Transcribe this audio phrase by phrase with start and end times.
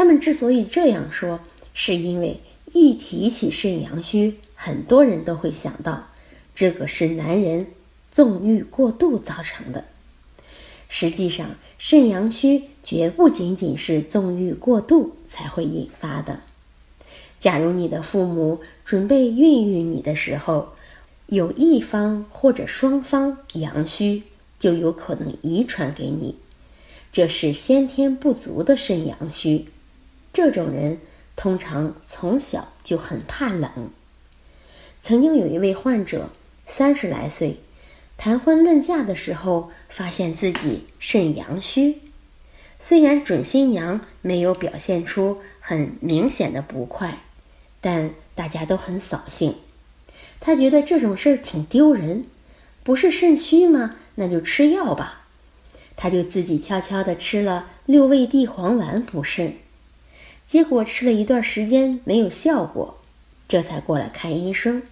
[0.00, 1.40] 他们之所以这样说，
[1.74, 2.40] 是因为
[2.72, 6.06] 一提起肾阳虚，很多人都会想到，
[6.54, 7.66] 这个是男人
[8.10, 9.84] 纵欲过度造成的。
[10.88, 16.40] 实际上，肾阳虚绝不仅仅是纵欲过度才会引发的。
[17.38, 20.70] 假如你的父母准备孕育你的时候，
[21.26, 24.22] 有一方或者双方阳虚，
[24.58, 26.36] 就有可能遗传给你，
[27.12, 29.66] 这是先天不足的肾阳虚。
[30.32, 30.98] 这种人
[31.36, 33.90] 通常从小就很怕冷。
[35.00, 36.30] 曾经有一位患者，
[36.66, 37.56] 三十来岁，
[38.16, 42.00] 谈婚论嫁的时候，发现自己肾阳虚。
[42.78, 47.20] 虽然准新娘没有表现出很明显的不快，
[47.80, 49.56] 但大家都很扫兴。
[50.38, 52.24] 他觉得这种事儿挺丢人，
[52.82, 53.96] 不是肾虚吗？
[54.14, 55.26] 那就吃药吧。
[55.96, 59.56] 他就自己悄悄地吃了六味地黄丸补肾。
[60.50, 62.98] 结果吃了一段时间没有效果，
[63.46, 64.82] 这才过来看医生。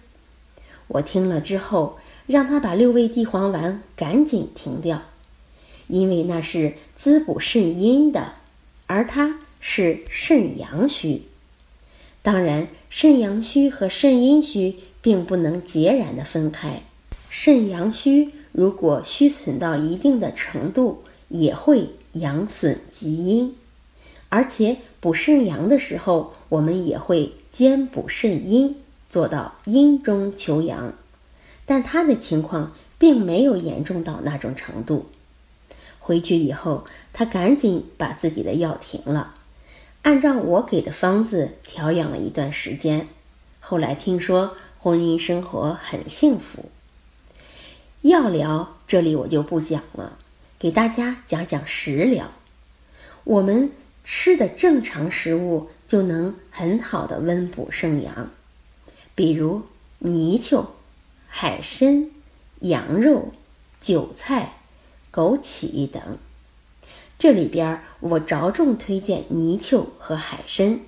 [0.87, 5.01] 我听了之后，让他把六味地黄丸赶紧停掉，
[5.87, 8.35] 因为那是滋补肾阴的，
[8.87, 11.23] 而他是肾阳虚。
[12.21, 16.83] 当然，肾阳虚和肾阴虚并不能截然的分开。
[17.29, 23.53] 肾阳虚如果虚损到一定的程度，也会阳损及阴。
[24.29, 28.75] 而且补肾阳的时候，我们也会兼补肾阴，
[29.09, 30.93] 做到阴中求阳。
[31.65, 35.07] 但他的情况并没有严重到那种程度。
[35.99, 39.33] 回去以后，他赶紧把自己的药停了，
[40.03, 43.07] 按照我给的方子调养了一段时间。
[43.59, 46.65] 后来听说婚姻生活很幸福。
[48.01, 50.17] 药疗这里我就不讲了，
[50.59, 52.29] 给大家讲讲食疗。
[53.23, 53.71] 我们。
[54.11, 58.31] 吃的正常食物就能很好的温补肾阳，
[59.13, 59.61] 比如
[59.99, 60.73] 泥鳅、
[61.27, 62.09] 海参、
[62.61, 63.31] 羊肉、
[63.79, 64.53] 韭菜、
[65.13, 66.17] 枸杞等。
[67.19, 70.79] 这里边我着重推荐泥鳅和海参。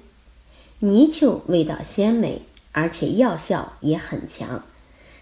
[0.80, 4.66] 泥鳅味道鲜美，而且药效也很强，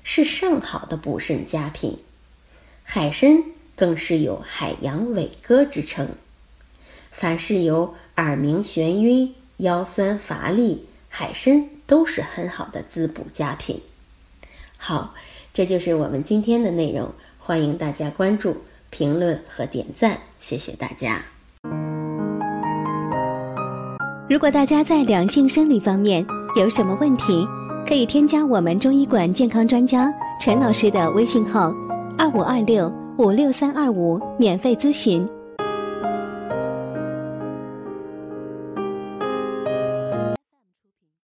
[0.03, 1.99] 是上好的补肾佳品。
[2.83, 3.43] 海参
[3.75, 6.07] 更是有海洋伟哥之称。
[7.19, 13.77] 凡是有耳鸣、眩晕、腰酸乏力，海参都是很好的滋补佳品。
[14.77, 15.13] 好，
[15.53, 18.55] 这就是我们今天的内容，欢迎大家关注、
[18.89, 21.21] 评论和点赞，谢谢大家。
[24.29, 26.25] 如果大家在两性生理方面
[26.55, 27.45] 有什么问题，
[27.85, 30.09] 可以添加我们中医馆健康专家
[30.39, 31.73] 陈老师的微信号：
[32.17, 35.27] 二五二六五六三二五，免费咨询。